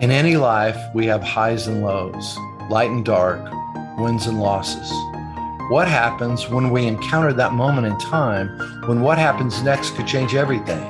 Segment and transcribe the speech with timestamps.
[0.00, 2.36] In any life, we have highs and lows,
[2.70, 3.40] light and dark,
[3.98, 4.90] wins and losses.
[5.70, 8.48] What happens when we encounter that moment in time
[8.86, 10.82] when what happens next could change everything?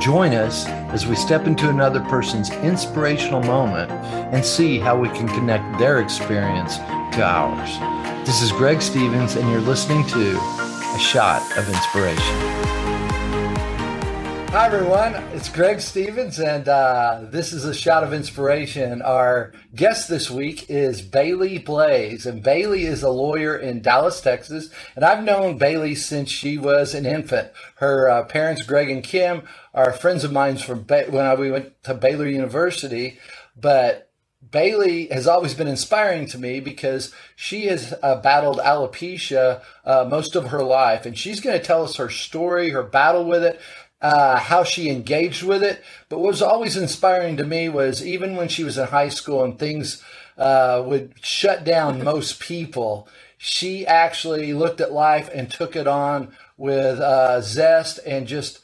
[0.00, 5.28] Join us as we step into another person's inspirational moment and see how we can
[5.28, 8.26] connect their experience to ours.
[8.26, 12.85] This is Greg Stephens, and you're listening to A Shot of Inspiration.
[14.50, 15.14] Hi, everyone.
[15.34, 19.02] It's Greg Stephens, and uh, this is a shot of inspiration.
[19.02, 24.70] Our guest this week is Bailey Blaies, and Bailey is a lawyer in Dallas, Texas.
[24.94, 27.50] And I've known Bailey since she was an infant.
[27.76, 29.42] Her uh, parents, Greg and Kim,
[29.74, 33.18] are friends of mine from ba- when we went to Baylor University.
[33.56, 34.06] But
[34.50, 40.36] Bailey has always been inspiring to me because she has uh, battled alopecia uh, most
[40.36, 43.60] of her life, and she's going to tell us her story, her battle with it,
[44.06, 45.82] uh, how she engaged with it.
[46.08, 49.42] But what was always inspiring to me was even when she was in high school
[49.42, 50.02] and things
[50.38, 56.32] uh, would shut down most people, she actually looked at life and took it on
[56.56, 58.60] with uh, zest and just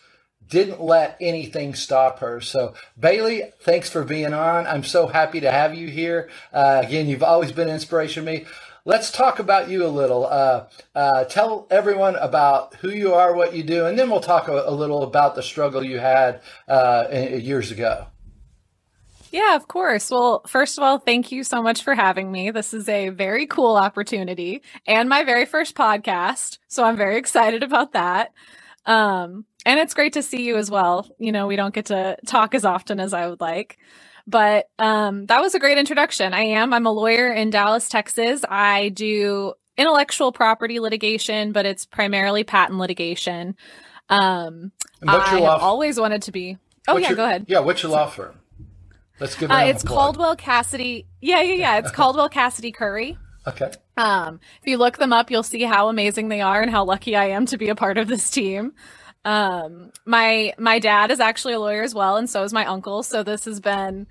[0.48, 2.40] didn't let anything stop her.
[2.40, 4.66] So, Bailey, thanks for being on.
[4.66, 6.28] I'm so happy to have you here.
[6.52, 8.46] Uh, again, you've always been an inspiration to me
[8.84, 10.26] let's talk about you a little.
[10.26, 14.48] Uh, uh, tell everyone about who you are, what you do, and then we'll talk
[14.48, 18.06] a, a little about the struggle you had uh, years ago.
[19.30, 20.10] Yeah, of course.
[20.10, 22.50] Well, first of all, thank you so much for having me.
[22.50, 26.58] This is a very cool opportunity and my very first podcast.
[26.68, 28.34] So I'm very excited about that.
[28.84, 31.08] Um, and it's great to see you as well.
[31.18, 33.78] You know, we don't get to talk as often as I would like.
[34.26, 36.32] But um, that was a great introduction.
[36.32, 36.72] I am.
[36.72, 38.44] I'm a lawyer in Dallas, Texas.
[38.48, 43.56] I do intellectual property litigation, but it's primarily patent litigation.
[44.08, 44.72] Um,
[45.06, 46.58] I have always wanted to be.
[46.88, 47.46] Oh yeah, your, go ahead.
[47.48, 48.38] Yeah, what's your law firm?
[49.20, 49.50] Let's give.
[49.50, 51.06] Uh, it's Caldwell Cassady.
[51.20, 51.78] Yeah, yeah, yeah.
[51.78, 53.18] It's Caldwell Cassady Curry.
[53.46, 53.70] Okay.
[53.96, 57.16] Um, if you look them up, you'll see how amazing they are and how lucky
[57.16, 58.72] I am to be a part of this team.
[59.24, 63.02] Um, my my dad is actually a lawyer as well, and so is my uncle.
[63.02, 64.06] So this has been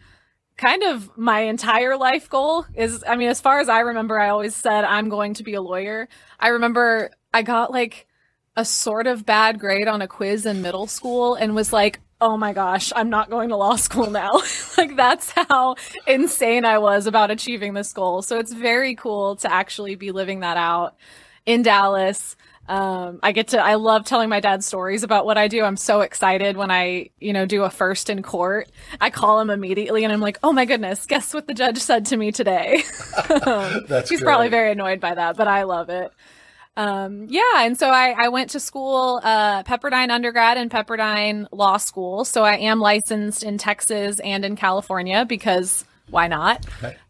[0.57, 2.65] kind of my entire life goal.
[2.75, 5.53] Is I mean, as far as I remember, I always said I'm going to be
[5.53, 6.07] a lawyer.
[6.39, 8.07] I remember I got like
[8.55, 12.37] a sort of bad grade on a quiz in middle school and was like, oh
[12.37, 14.41] my gosh, I'm not going to law school now.
[14.77, 15.75] like that's how
[16.07, 18.21] insane I was about achieving this goal.
[18.21, 20.95] So it's very cool to actually be living that out
[21.45, 22.35] in Dallas.
[22.71, 25.61] Um, I get to, I love telling my dad stories about what I do.
[25.61, 28.71] I'm so excited when I, you know, do a first in court.
[29.01, 32.05] I call him immediately and I'm like, oh my goodness, guess what the judge said
[32.05, 32.83] to me today?
[33.27, 34.25] That's He's great.
[34.25, 36.13] probably very annoyed by that, but I love it.
[36.77, 37.65] Um, yeah.
[37.65, 42.23] And so I, I went to school, uh, Pepperdine undergrad and Pepperdine law school.
[42.23, 46.65] So I am licensed in Texas and in California because why not?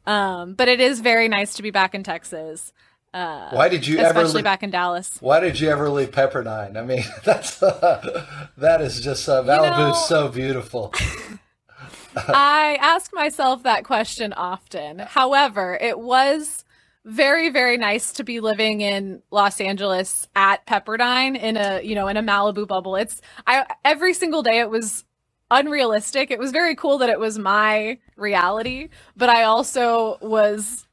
[0.07, 2.73] Um, but it is very nice to be back in Texas.
[3.13, 5.17] Uh, why did you especially ever especially back in Dallas?
[5.19, 6.77] Why did you ever leave Pepperdine?
[6.77, 8.25] I mean, that's uh,
[8.57, 10.93] that is just uh, Malibu's you know, so beautiful.
[12.15, 14.99] I ask myself that question often.
[14.99, 16.63] However, it was
[17.03, 22.07] very very nice to be living in Los Angeles at Pepperdine in a you know
[22.07, 22.95] in a Malibu bubble.
[22.95, 25.03] It's I every single day it was
[25.49, 26.31] unrealistic.
[26.31, 30.87] It was very cool that it was my reality, but I also was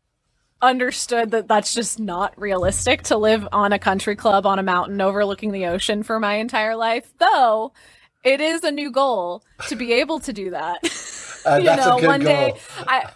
[0.61, 5.01] understood that that's just not realistic to live on a country club on a mountain
[5.01, 7.13] overlooking the ocean for my entire life.
[7.19, 7.73] Though
[8.25, 10.79] it is a new goal to be able to do that.
[11.47, 12.29] Uh, you know, one goal.
[12.29, 13.11] day I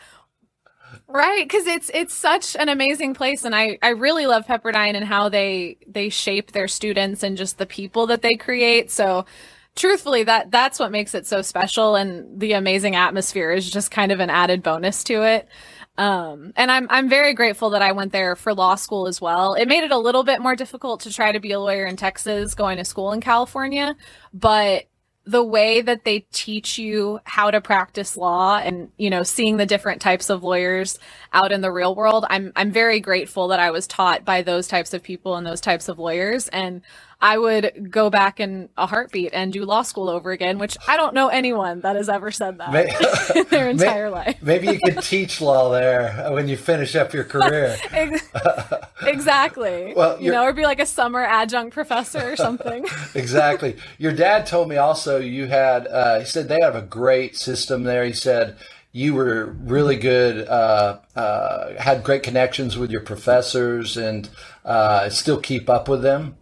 [1.12, 5.04] Right, because it's it's such an amazing place, and I I really love Pepperdine and
[5.04, 8.90] how they they shape their students and just the people that they create.
[8.90, 9.26] So,
[9.74, 14.10] truthfully, that that's what makes it so special, and the amazing atmosphere is just kind
[14.10, 15.48] of an added bonus to it.
[15.98, 19.54] Um, and I'm I'm very grateful that I went there for law school as well.
[19.54, 21.96] It made it a little bit more difficult to try to be a lawyer in
[21.96, 23.94] Texas, going to school in California,
[24.32, 24.86] but
[25.24, 29.66] the way that they teach you how to practice law and you know seeing the
[29.66, 30.98] different types of lawyers
[31.32, 34.66] out in the real world i'm i'm very grateful that i was taught by those
[34.66, 36.82] types of people and those types of lawyers and
[37.22, 40.96] I would go back in a heartbeat and do law school over again, which I
[40.96, 42.90] don't know anyone that has ever said that maybe,
[43.36, 44.42] in their entire life.
[44.42, 47.76] maybe you could teach law there when you finish up your career.
[49.02, 49.94] exactly.
[50.02, 52.86] Well, you know, or be like a summer adjunct professor or something.
[53.14, 53.76] exactly.
[53.98, 55.86] Your dad told me also you had.
[55.86, 58.04] Uh, he said they have a great system there.
[58.04, 58.56] He said
[58.90, 64.28] you were really good, uh, uh, had great connections with your professors, and
[64.64, 66.36] uh, still keep up with them.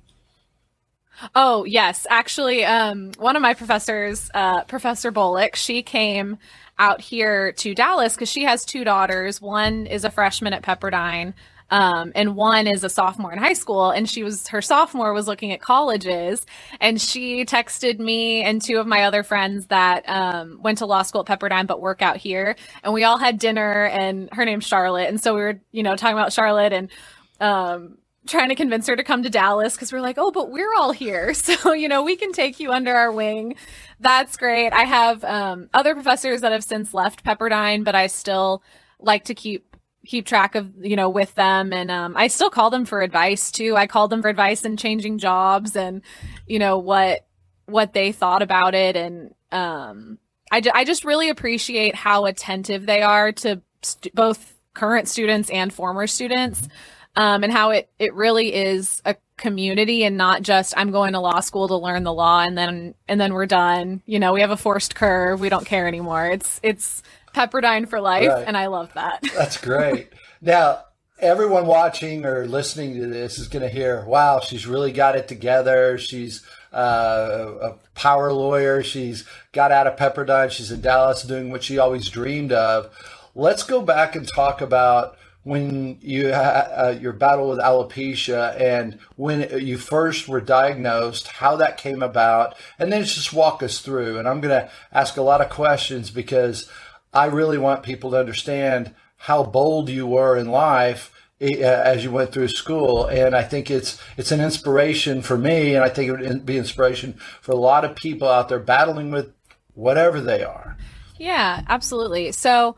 [1.35, 2.07] Oh, yes.
[2.09, 6.39] Actually, um, one of my professors, uh, Professor Bolick, she came
[6.79, 9.41] out here to Dallas because she has two daughters.
[9.41, 11.35] One is a freshman at Pepperdine.
[11.71, 15.29] Um, and one is a sophomore in high school and she was her sophomore was
[15.29, 16.45] looking at colleges
[16.81, 21.03] and she texted me and two of my other friends that um, went to law
[21.03, 24.67] school at pepperdine but work out here and we all had dinner and her name's
[24.67, 26.91] charlotte and so we were you know talking about charlotte and
[27.39, 27.99] um,
[28.31, 30.93] trying to convince her to come to Dallas because we're like, oh, but we're all
[30.93, 31.35] here.
[31.41, 33.57] So, you know, we can take you under our wing.
[33.99, 34.73] That's great.
[34.73, 38.63] I have um, other professors that have since left Pepperdine, but I still
[39.01, 39.67] like to keep
[40.07, 43.51] keep track of you know with them and um, i still call them for advice
[43.51, 46.01] too i called them for advice in changing jobs and
[46.47, 47.27] you know what
[47.67, 50.19] what they thought about it and um,
[50.51, 55.73] I, I just really appreciate how attentive they are to st- both current students and
[55.73, 56.67] former students
[57.17, 61.21] um, and how it it really is a community and not just I'm going to
[61.21, 64.03] law school to learn the law and then and then we're done.
[64.07, 65.41] You know, we have a forced curve.
[65.41, 66.27] We don't care anymore.
[66.27, 67.03] It's it's
[67.35, 68.45] Pepperdine for life, right.
[68.47, 69.25] and I love that.
[69.37, 70.09] That's great.
[70.41, 70.85] now,
[71.19, 75.29] everyone watching or listening to this is going to hear, "Wow, she's really got it
[75.29, 75.97] together.
[75.97, 78.83] She's uh, a power lawyer.
[78.83, 80.51] She's got out of Pepperdine.
[80.51, 82.91] She's in Dallas doing what she always dreamed of."
[83.37, 89.49] Let's go back and talk about when you uh, your battle with alopecia and when
[89.65, 94.19] you first were diagnosed, how that came about, and then just walk us through.
[94.19, 96.69] And I'm going to ask a lot of questions because
[97.13, 102.11] I really want people to understand how bold you were in life eh, as you
[102.11, 103.07] went through school.
[103.07, 106.57] And i think it's it's an inspiration for me and i think it would be
[106.57, 109.33] inspiration for a lot of people out there battling with
[109.75, 110.77] whatever they are.
[111.19, 112.33] Yeah absolutely.
[112.33, 112.77] So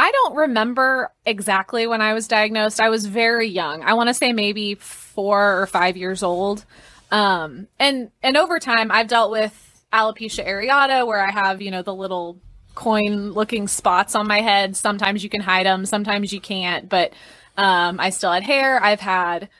[0.00, 2.80] I don't remember exactly when I was diagnosed.
[2.80, 3.82] I was very young.
[3.82, 6.64] I want to say maybe four or five years old.
[7.10, 11.82] Um, and and over time, I've dealt with alopecia areata, where I have you know
[11.82, 12.38] the little
[12.74, 14.74] coin-looking spots on my head.
[14.74, 16.88] Sometimes you can hide them, sometimes you can't.
[16.88, 17.12] But
[17.58, 18.82] um, I still had hair.
[18.82, 19.50] I've had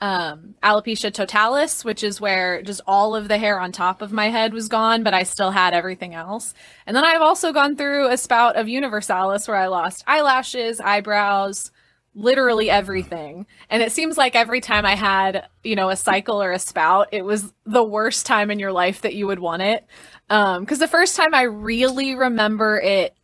[0.00, 4.30] um, alopecia totalis, which is where just all of the hair on top of my
[4.30, 6.54] head was gone, but I still had everything else.
[6.86, 11.70] And then I've also gone through a spout of universalis where I lost eyelashes, eyebrows,
[12.14, 13.46] literally everything.
[13.68, 17.08] And it seems like every time I had, you know, a cycle or a spout,
[17.12, 19.86] it was the worst time in your life that you would want it.
[20.30, 23.14] Um, cause the first time I really remember it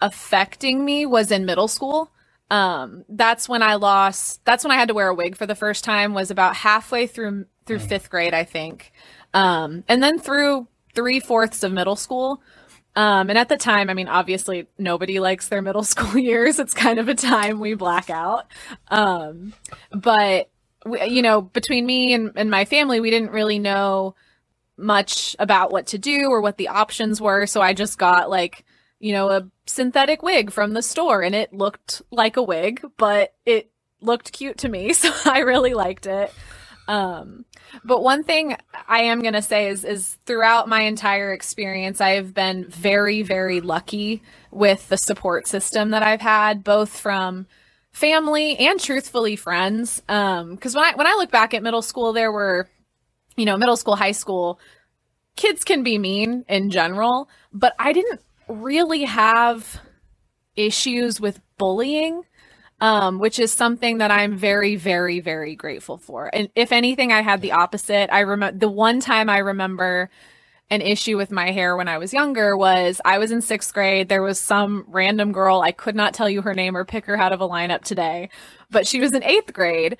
[0.00, 2.12] affecting me was in middle school
[2.52, 4.44] um, that's when I lost.
[4.44, 6.12] That's when I had to wear a wig for the first time.
[6.12, 7.88] Was about halfway through through mm.
[7.88, 8.92] fifth grade, I think,
[9.32, 12.42] um, and then through three fourths of middle school.
[12.94, 16.58] Um, and at the time, I mean, obviously nobody likes their middle school years.
[16.58, 18.44] It's kind of a time we black out.
[18.88, 19.54] Um,
[19.90, 20.50] but
[20.84, 24.14] we, you know, between me and, and my family, we didn't really know
[24.76, 27.46] much about what to do or what the options were.
[27.46, 28.66] So I just got like
[29.02, 33.34] you know, a synthetic wig from the store and it looked like a wig, but
[33.44, 33.68] it
[34.00, 34.94] looked cute to me.
[35.02, 36.32] So I really liked it.
[36.86, 37.44] Um,
[37.84, 38.56] but one thing
[38.86, 43.22] I am going to say is, is throughout my entire experience, I have been very,
[43.22, 44.22] very lucky
[44.52, 47.46] with the support system that I've had, both from
[47.90, 50.00] family and truthfully friends.
[50.08, 52.68] Um, cause when I, when I look back at middle school, there were,
[53.36, 54.60] you know, middle school, high school,
[55.34, 58.20] kids can be mean in general, but I didn't
[58.52, 59.80] really have
[60.56, 62.22] issues with bullying,
[62.80, 66.30] um, which is something that I'm very, very, very grateful for.
[66.32, 68.12] And if anything, I had the opposite.
[68.12, 70.10] I remember the one time I remember
[70.70, 74.08] an issue with my hair when I was younger was I was in sixth grade.
[74.08, 75.60] There was some random girl.
[75.60, 78.30] I could not tell you her name or pick her out of a lineup today,
[78.70, 79.98] but she was in eighth grade.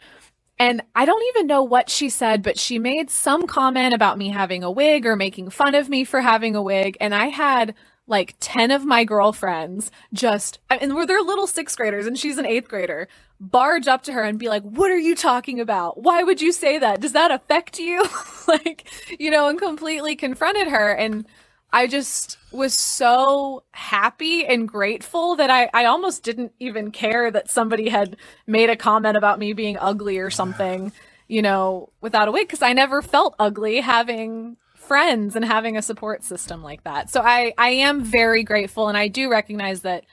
[0.59, 4.31] And I don't even know what she said, but she made some comment about me
[4.31, 6.97] having a wig or making fun of me for having a wig.
[7.01, 7.75] And I had
[8.13, 12.47] like 10 of my girlfriends just, and we're they're little sixth graders and she's an
[12.47, 13.09] eighth grader,
[13.41, 16.03] barge up to her and be like, what are you talking about?
[16.03, 17.01] Why would you say that?
[17.01, 18.07] Does that affect you?
[18.47, 18.89] like,
[19.19, 20.93] you know, and completely confronted her.
[20.93, 21.27] And
[21.73, 27.51] I just was so happy and grateful that I, I almost didn't even care that
[27.51, 28.17] somebody had
[28.47, 30.93] made a comment about me being ugly or something,
[31.29, 34.59] you know, without a wig, because I never felt ugly having
[34.93, 37.09] friends and having a support system like that.
[37.09, 40.05] So I I am very grateful and I do recognize that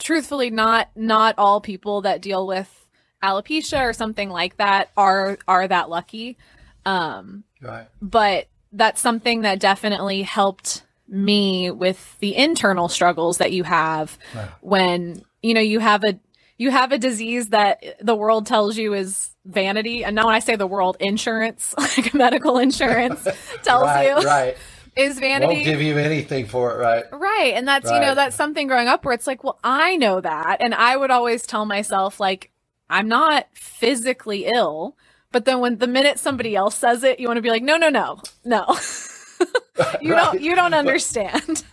[0.00, 2.68] truthfully not not all people that deal with
[3.22, 6.36] alopecia or something like that are are that lucky.
[6.84, 7.86] Um right.
[8.00, 14.18] but that's something that definitely helped me with the internal struggles that you have
[14.62, 16.18] when you know you have a
[16.62, 20.04] you have a disease that the world tells you is vanity.
[20.04, 23.26] And now when I say the world, insurance, like medical insurance
[23.64, 24.56] tells right, you right.
[24.96, 25.54] is vanity.
[25.54, 27.04] Won't give you anything for it, right?
[27.12, 27.54] Right.
[27.54, 27.96] And that's, right.
[27.96, 30.58] you know, that's something growing up where it's like, well, I know that.
[30.60, 32.52] And I would always tell myself, like,
[32.88, 34.96] I'm not physically ill.
[35.32, 37.76] But then when the minute somebody else says it, you want to be like, no,
[37.76, 38.76] no, no, no.
[40.00, 40.32] you right.
[40.32, 41.64] don't you don't understand.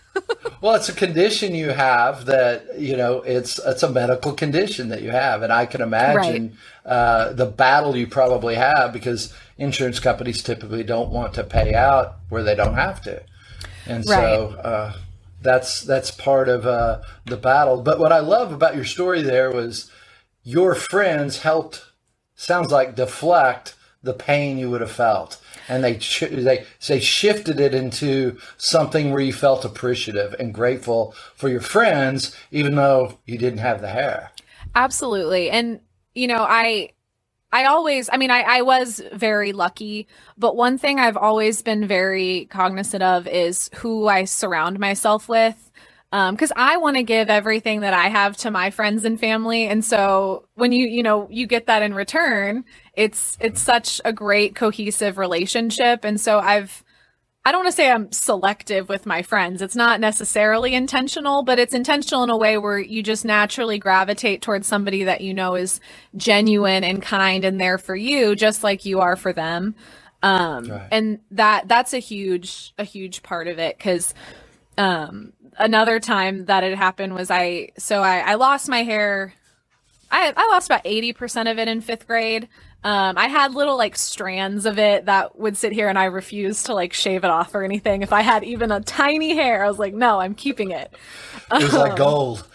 [0.60, 5.02] Well, it's a condition you have that you know it's it's a medical condition that
[5.02, 6.92] you have, and I can imagine right.
[6.92, 12.16] uh, the battle you probably have because insurance companies typically don't want to pay out
[12.28, 13.22] where they don't have to,
[13.86, 14.16] and right.
[14.16, 14.48] so.
[14.62, 14.92] Uh,
[15.42, 17.82] that's that's part of uh, the battle.
[17.82, 19.90] But what I love about your story there was
[20.42, 21.86] your friends helped.
[22.34, 25.40] Sounds like deflect the pain you would have felt.
[25.68, 31.48] And they they they shifted it into something where you felt appreciative and grateful for
[31.48, 34.32] your friends, even though you didn't have the hair.
[34.74, 35.80] Absolutely, and
[36.14, 36.90] you know, I
[37.52, 40.06] I always, I mean, I, I was very lucky,
[40.38, 45.69] but one thing I've always been very cognizant of is who I surround myself with
[46.10, 49.66] because um, I want to give everything that I have to my friends and family,
[49.68, 52.64] and so when you you know you get that in return,
[52.94, 56.82] it's it's such a great cohesive relationship, and so I've
[57.44, 59.62] I don't want to say I'm selective with my friends.
[59.62, 64.42] It's not necessarily intentional, but it's intentional in a way where you just naturally gravitate
[64.42, 65.80] towards somebody that you know is
[66.16, 69.74] genuine and kind and there for you, just like you are for them.
[70.22, 70.88] Um, right.
[70.92, 74.12] and that that's a huge a huge part of it because
[74.76, 79.34] um another time that it happened was I so I, I lost my hair.
[80.10, 82.48] I I lost about eighty percent of it in fifth grade.
[82.82, 86.66] Um, I had little like strands of it that would sit here, and I refused
[86.66, 88.02] to like shave it off or anything.
[88.02, 90.90] If I had even a tiny hair, I was like, no, I'm keeping it.
[91.52, 92.46] It was um, like gold.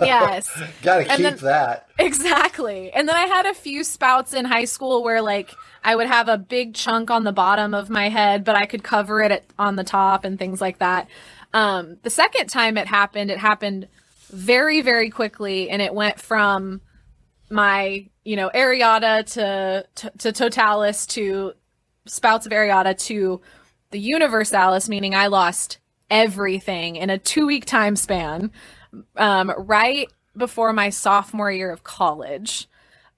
[0.00, 0.48] yes,
[0.82, 2.92] got to keep then, that exactly.
[2.92, 5.52] And then I had a few spouts in high school where like
[5.82, 8.84] I would have a big chunk on the bottom of my head, but I could
[8.84, 11.08] cover it at, on the top and things like that.
[11.56, 13.88] Um, the second time it happened, it happened
[14.28, 16.82] very, very quickly, and it went from
[17.48, 21.54] my, you know, areata to, to, to totalis to
[22.04, 23.40] spouts of areata to
[23.90, 25.78] the universalis, meaning I lost
[26.10, 28.50] everything in a two week time span,
[29.16, 32.68] um, right before my sophomore year of college.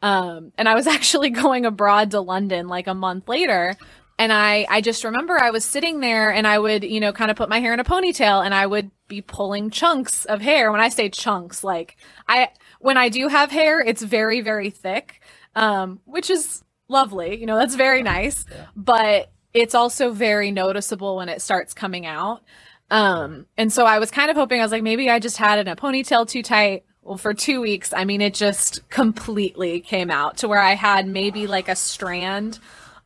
[0.01, 3.77] Um, and I was actually going abroad to London like a month later
[4.19, 7.31] and I, I just remember I was sitting there and I would, you know, kind
[7.31, 10.73] of put my hair in a ponytail and I would be pulling chunks of hair.
[10.73, 11.97] When I say chunks, like
[12.27, 12.49] I,
[12.81, 15.21] when I do have hair, it's very, very thick,
[15.55, 17.39] um, which is lovely.
[17.39, 18.67] You know, that's very nice, yeah.
[18.75, 22.43] but it's also very noticeable when it starts coming out.
[22.91, 25.59] Um, and so I was kind of hoping, I was like, maybe I just had
[25.59, 26.85] it in a ponytail too tight.
[27.03, 31.07] Well, for two weeks, I mean, it just completely came out to where I had
[31.07, 32.59] maybe like a strand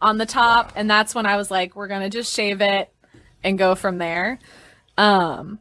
[0.03, 2.93] on the top, and that's when I was like, we're gonna just shave it
[3.43, 4.39] and go from there.
[4.99, 5.61] Um,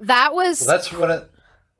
[0.00, 1.30] that was well, that's what it.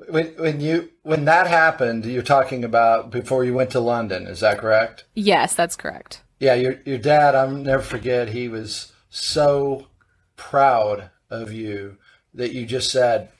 [0.08, 4.26] When, when you when that happened, you're talking about before you went to London.
[4.26, 5.04] Is that correct?
[5.14, 6.22] Yes, that's correct.
[6.38, 7.34] Yeah, your your dad.
[7.34, 8.28] I'll never forget.
[8.28, 9.86] He was so
[10.36, 11.96] proud of you
[12.34, 13.30] that you just said,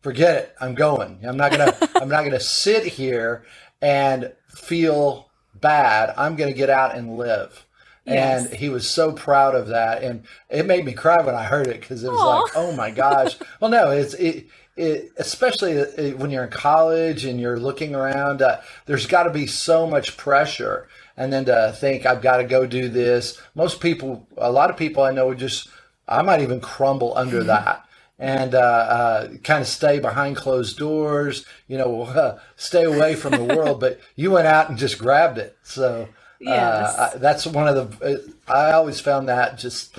[0.00, 0.54] "Forget it.
[0.60, 1.24] I'm going.
[1.26, 1.76] I'm not gonna.
[1.96, 3.44] I'm not gonna sit here
[3.82, 6.14] and feel bad.
[6.16, 7.65] I'm gonna get out and live."
[8.06, 8.46] Yes.
[8.46, 11.66] And he was so proud of that, and it made me cry when I heard
[11.66, 12.42] it because it was Aww.
[12.42, 13.36] like, oh my gosh.
[13.60, 14.46] well, no, it's it,
[14.76, 18.42] it especially uh, when you're in college and you're looking around.
[18.42, 22.44] Uh, there's got to be so much pressure, and then to think I've got to
[22.44, 23.40] go do this.
[23.54, 25.68] Most people, a lot of people I know, would just
[26.06, 27.86] I might even crumble under that
[28.18, 33.32] and uh, uh, kind of stay behind closed doors, you know, uh, stay away from
[33.32, 33.80] the world.
[33.80, 35.56] but you went out and just grabbed it.
[35.62, 36.08] So
[36.40, 36.98] Yes.
[36.98, 38.30] Uh, that's one of the.
[38.46, 39.98] Uh, I always found that just.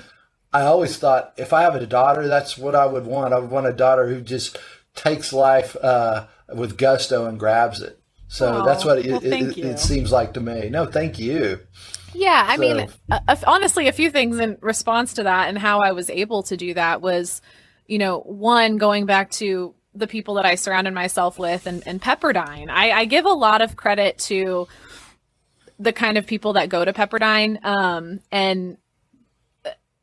[0.52, 3.34] I always thought if I have a daughter, that's what I would want.
[3.34, 4.58] I would want a daughter who just
[4.94, 8.00] takes life uh, with gusto and grabs it.
[8.28, 10.68] So that's what it, well, it, it, seems like to me.
[10.68, 11.60] No, thank you.
[12.14, 12.60] Yeah, I so.
[12.60, 16.42] mean, uh, honestly, a few things in response to that and how I was able
[16.44, 17.40] to do that was,
[17.86, 22.00] you know, one going back to the people that I surrounded myself with and, and
[22.00, 22.68] Pepperdine.
[22.70, 24.68] I, I give a lot of credit to
[25.78, 27.64] the kind of people that go to Pepperdine.
[27.64, 28.78] Um, and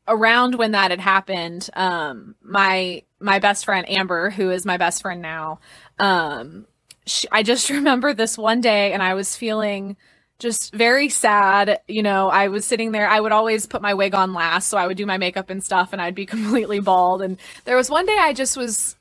[0.08, 5.02] around when that had happened, um, my my best friend Amber, who is my best
[5.02, 5.58] friend now,
[5.98, 6.66] um,
[7.06, 9.96] she, I just remember this one day, and I was feeling
[10.38, 11.80] just very sad.
[11.88, 13.08] You know, I was sitting there.
[13.08, 15.62] I would always put my wig on last, so I would do my makeup and
[15.62, 17.22] stuff, and I'd be completely bald.
[17.22, 18.96] And there was one day I just was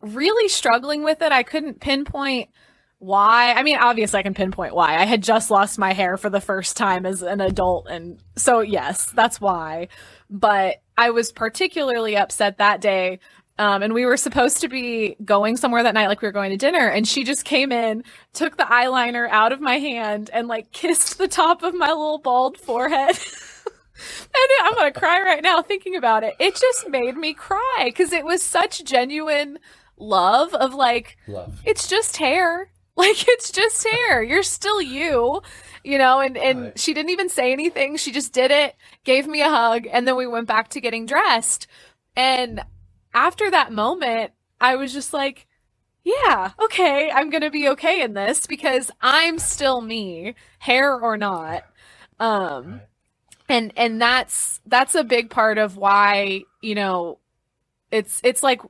[0.00, 1.32] really struggling with it.
[1.32, 2.48] I couldn't pinpoint
[3.00, 3.54] why.
[3.54, 4.96] I mean, obviously, I can pinpoint why.
[4.96, 7.88] I had just lost my hair for the first time as an adult.
[7.88, 9.88] And so, yes, that's why.
[10.28, 13.18] But I was particularly upset that day.
[13.58, 16.50] Um, and we were supposed to be going somewhere that night, like we were going
[16.50, 16.88] to dinner.
[16.88, 18.04] And she just came in,
[18.34, 22.18] took the eyeliner out of my hand, and like kissed the top of my little
[22.18, 23.18] bald forehead.
[23.96, 26.34] and I'm going to cry right now thinking about it.
[26.38, 29.58] It just made me cry because it was such genuine
[29.96, 31.60] love of like, Love.
[31.64, 32.70] it's just hair.
[33.00, 34.22] Like it's just hair.
[34.22, 35.42] You're still you,
[35.84, 36.78] you know, and, and Right.
[36.78, 37.96] she didn't even say anything.
[37.96, 41.06] She just did it, gave me a hug, and then we went back to getting
[41.06, 41.66] dressed.
[42.16, 42.62] And
[43.14, 45.46] after that moment, I was just like,
[46.04, 51.16] yeah, okay, I'm going to be okay in this because I'm still me, hair or
[51.16, 51.64] not.
[52.18, 52.88] Um Right.
[53.48, 57.18] and and that's that's a big part of why, you know,
[57.90, 58.62] it's it's like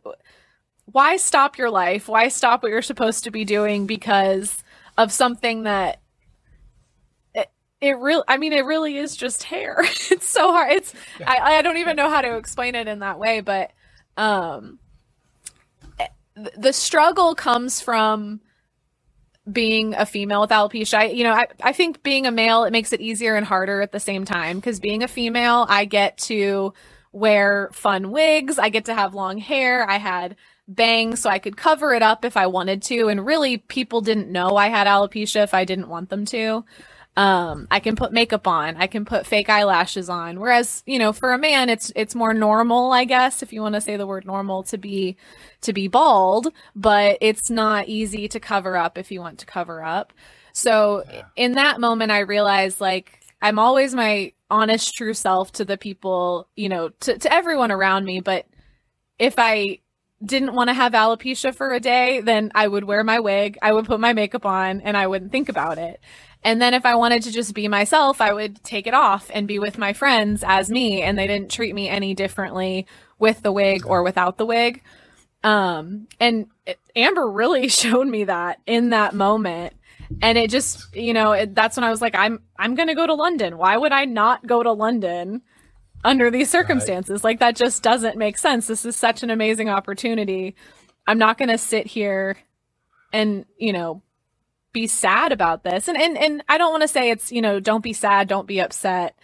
[0.93, 2.09] why stop your life?
[2.09, 4.63] Why stop what you're supposed to be doing because
[4.97, 6.01] of something that
[7.35, 9.77] it, it really I mean it really is just hair.
[9.83, 10.73] it's so hard.
[10.73, 10.95] It's
[11.27, 13.73] I I don't even know how to explain it in that way, but
[14.17, 14.79] um
[16.57, 18.41] the struggle comes from
[19.51, 20.99] being a female with alopecia.
[20.99, 23.81] I, you know, I, I think being a male, it makes it easier and harder
[23.81, 26.73] at the same time because being a female, I get to
[27.13, 28.59] wear fun wigs.
[28.59, 29.89] I get to have long hair.
[29.89, 30.37] I had
[30.75, 33.09] bangs so I could cover it up if I wanted to.
[33.09, 36.65] And really, people didn't know I had alopecia if I didn't want them to.
[37.17, 38.77] Um, I can put makeup on.
[38.77, 40.39] I can put fake eyelashes on.
[40.39, 43.75] Whereas, you know, for a man, it's it's more normal, I guess, if you want
[43.75, 45.17] to say the word normal, to be
[45.63, 46.49] to be bald.
[46.77, 50.13] But it's not easy to cover up if you want to cover up.
[50.53, 51.05] So
[51.37, 56.49] in that moment, I realized like I'm always my honest, true self to the people,
[56.55, 58.21] you know, to to everyone around me.
[58.21, 58.47] But
[59.19, 59.80] if I
[60.25, 63.73] didn't want to have alopecia for a day, then I would wear my wig, I
[63.73, 66.01] would put my makeup on, and I wouldn't think about it.
[66.43, 69.47] And then if I wanted to just be myself, I would take it off and
[69.47, 72.87] be with my friends as me, and they didn't treat me any differently
[73.19, 74.83] with the wig or without the wig.
[75.43, 79.75] Um, and it- Amber really showed me that in that moment.
[80.23, 82.97] And it just, you know, it, that's when I was like, I'm, I'm going to
[82.97, 83.59] go to London.
[83.59, 85.43] Why would I not go to London
[86.05, 87.25] under these circumstances?
[87.25, 88.67] Like that just doesn't make sense.
[88.67, 90.55] This is such an amazing opportunity.
[91.07, 92.37] I'm not going to sit here
[93.13, 94.03] and, you know,
[94.73, 95.89] be sad about this.
[95.89, 98.47] And and and I don't want to say it's, you know, don't be sad, don't
[98.47, 99.19] be upset.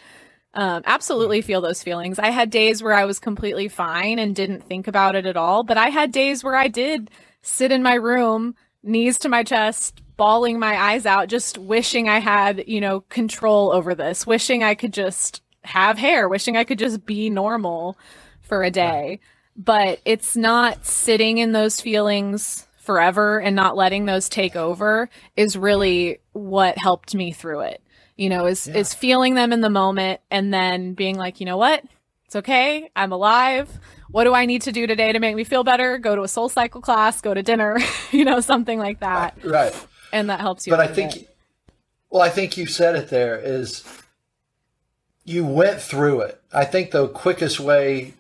[0.55, 2.19] Um, absolutely feel those feelings.
[2.19, 5.65] I had days where I was completely fine and didn't think about it at all,
[5.65, 7.11] but I had days where I did
[7.43, 12.21] sit in my room, knees to my chest, bawling my eyes out, just wishing I
[12.21, 16.79] had, you know, control over this, wishing I could just have hair, wishing I could
[16.79, 17.99] just be normal
[18.43, 19.21] for a day.
[19.57, 25.57] But it's not sitting in those feelings forever and not letting those take over is
[25.57, 27.83] really what helped me through it.
[28.17, 28.77] You know, is Yeah.
[28.77, 31.83] is feeling them in the moment and then being like, you know what?
[32.27, 32.91] It's okay.
[32.95, 33.69] I'm alive.
[34.11, 35.99] What do I need to do today to make me feel better?
[35.99, 37.79] Go to a soul cycle class, go to dinner,
[38.13, 39.37] you know, something like that.
[39.45, 39.75] Right.
[40.13, 40.71] And that helps you.
[40.73, 41.37] But I think, it.
[42.11, 43.85] well, I think you said it there is
[45.27, 46.41] you went through it.
[46.53, 48.15] I think the quickest way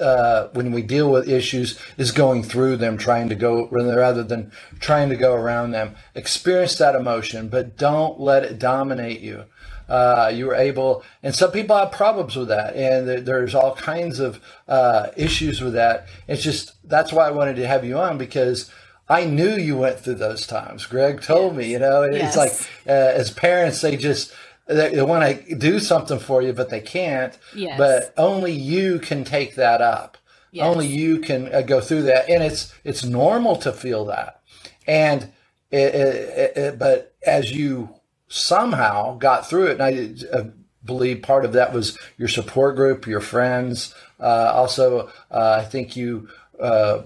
[0.00, 4.50] uh, when we deal with issues is going through them, trying to go rather than
[4.80, 5.94] trying to go around them.
[6.14, 9.44] Experience that emotion, but don't let it dominate you.
[9.88, 13.74] Uh, you were able, and some people have problems with that, and there- there's all
[13.76, 16.06] kinds of uh, issues with that.
[16.26, 18.68] It's just that's why I wanted to have you on because
[19.08, 20.84] I knew you went through those times.
[20.86, 22.36] Greg told me, you know, it's Yes.
[22.36, 22.52] like
[22.88, 24.32] uh, as parents, they just
[24.66, 27.36] they, they want to do something for you, but they can't.
[27.54, 27.78] Yes.
[27.78, 30.18] But only you can take that up.
[30.50, 30.66] Yes.
[30.66, 34.40] Only you can uh, go through that, and it's it's normal to feel that.
[34.86, 35.24] And
[35.70, 37.90] it, it, it, but as you
[38.28, 40.44] somehow got through it, and I uh,
[40.84, 43.94] believe part of that was your support group, your friends.
[44.18, 46.28] Uh, also, uh, I think you
[46.60, 47.02] uh,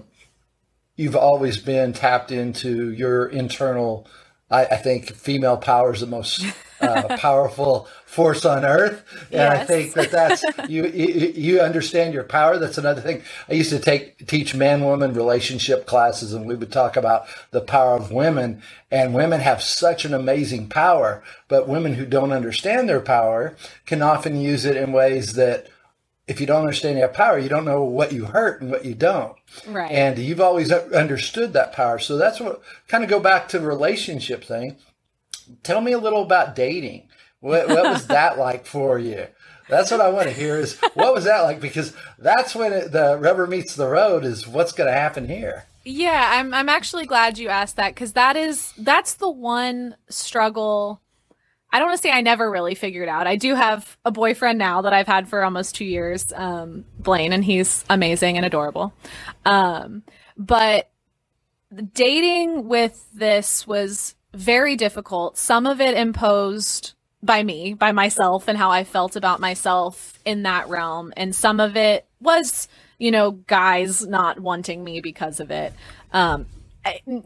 [0.95, 4.07] you've always been tapped into your internal.
[4.49, 6.45] I, I think female power is the most
[6.81, 11.33] uh, powerful force on earth, and I think that that's you, you.
[11.35, 12.57] You understand your power.
[12.57, 13.21] That's another thing.
[13.49, 17.61] I used to take teach man woman relationship classes, and we would talk about the
[17.61, 18.61] power of women.
[18.93, 24.01] And women have such an amazing power, but women who don't understand their power can
[24.01, 25.67] often use it in ways that
[26.27, 28.93] if you don't understand your power, you don't know what you hurt and what you
[28.93, 29.35] don't.
[29.67, 29.91] Right.
[29.91, 31.99] And you've always understood that power.
[31.99, 34.77] So that's what kind of go back to the relationship thing.
[35.63, 37.09] Tell me a little about dating.
[37.39, 39.27] What, what was that like for you?
[39.69, 41.61] That's what I want to hear is what was that like?
[41.61, 45.65] Because that's when it, the rubber meets the road is what's going to happen here.
[45.85, 51.01] Yeah, I'm I'm actually glad you asked that cuz that is that's the one struggle
[51.71, 53.27] I don't want to say I never really figured out.
[53.27, 57.33] I do have a boyfriend now that I've had for almost 2 years, um, Blaine
[57.33, 58.93] and he's amazing and adorable.
[59.45, 60.03] Um,
[60.37, 60.89] but
[61.93, 65.37] dating with this was very difficult.
[65.37, 70.43] Some of it imposed by me, by myself, and how I felt about myself in
[70.43, 71.13] that realm.
[71.15, 72.67] And some of it was,
[72.97, 75.73] you know, guys not wanting me because of it.
[76.13, 76.47] Um,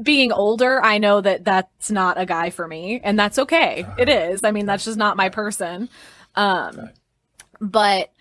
[0.02, 3.84] being older, I know that that's not a guy for me, and that's okay.
[3.84, 3.96] Uh-huh.
[4.00, 4.44] It is.
[4.44, 5.90] I mean, that's just not my person.
[6.36, 6.90] Um,
[7.62, 8.12] but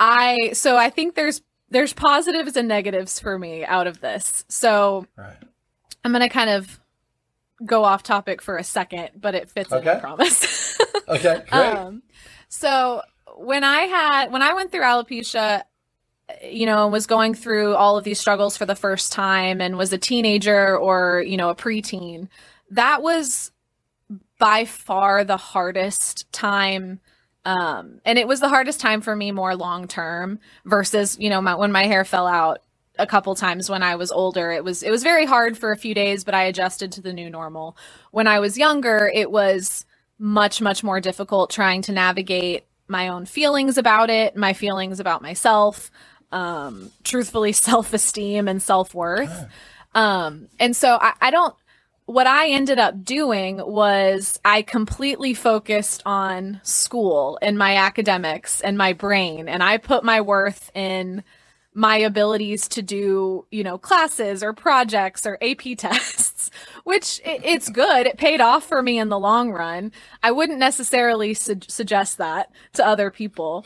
[0.00, 4.44] I, so I think there's there's positives and negatives for me out of this.
[4.48, 5.36] So right.
[6.04, 6.80] I'm gonna kind of
[7.64, 9.90] go off topic for a second, but it fits okay.
[9.90, 10.78] in, I promise.
[11.08, 11.52] okay, great.
[11.52, 12.02] Um,
[12.48, 13.02] so
[13.36, 15.62] when I had when I went through alopecia,
[16.42, 19.92] you know, was going through all of these struggles for the first time and was
[19.92, 22.28] a teenager or, you know, a preteen,
[22.70, 23.52] that was
[24.38, 27.00] by far the hardest time
[27.44, 31.40] um and it was the hardest time for me more long term versus you know
[31.40, 32.62] my, when my hair fell out
[32.98, 34.50] a couple times when I was older.
[34.50, 37.12] It was it was very hard for a few days, but I adjusted to the
[37.12, 37.76] new normal.
[38.10, 39.84] When I was younger, it was
[40.18, 45.22] much much more difficult trying to navigate my own feelings about it, my feelings about
[45.22, 45.90] myself,
[46.30, 49.46] um, truthfully self-esteem and self-worth.
[49.94, 51.54] Um, and so I, I don't
[52.06, 58.76] what I ended up doing was I completely focused on school and my academics and
[58.76, 61.22] my brain and I put my worth in
[61.74, 66.50] my abilities to do, you know, classes or projects or AP tests,
[66.84, 68.06] which it's good.
[68.06, 69.92] It paid off for me in the long run.
[70.22, 73.64] I wouldn't necessarily su- suggest that to other people.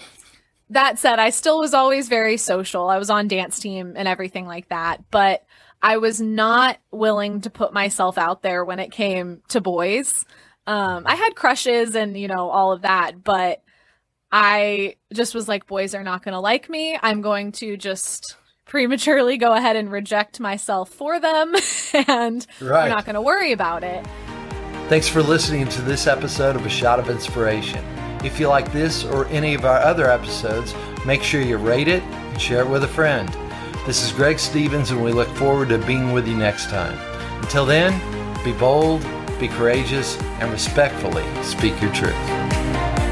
[0.71, 2.89] That said, I still was always very social.
[2.89, 5.45] I was on dance team and everything like that, but
[5.83, 10.25] I was not willing to put myself out there when it came to boys.
[10.67, 13.63] Um, I had crushes and, you know, all of that, but
[14.39, 16.99] I just was like, boys are not going to like me.
[17.01, 21.55] I'm going to just prematurely go ahead and reject myself for them,
[22.07, 22.83] and right.
[22.83, 24.07] I'm not going to worry about it.
[24.91, 27.83] Thanks for listening to this episode of A Shot of Inspiration.
[28.23, 30.75] If you like this or any of our other episodes,
[31.07, 33.35] make sure you rate it and share it with a friend.
[33.87, 36.99] This is Greg Stephens, and we look forward to being with you next time.
[37.41, 37.99] Until then,
[38.45, 39.01] be bold,
[39.41, 43.06] be courageous, and respectfully speak your truth.